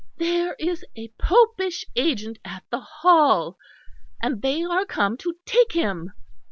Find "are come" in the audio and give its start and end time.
4.63-5.15